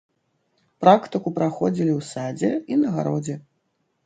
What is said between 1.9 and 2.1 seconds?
ў